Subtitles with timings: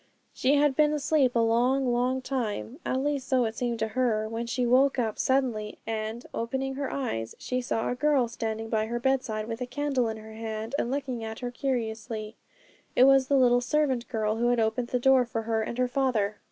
[0.33, 4.27] She had been asleep a long, long time, at least so it seemed to her,
[4.27, 8.87] when she woke up suddenly, and, opening her eyes, she saw a girl standing by
[8.87, 12.35] her bedside with a candle in her hand, and looking at her curiously.
[12.95, 15.87] It was the little servant girl who had opened the door for her and her
[15.87, 16.37] father.